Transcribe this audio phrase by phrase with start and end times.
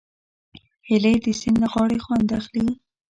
[0.87, 2.67] هیلۍ د سیند له غاړې خوند اخلي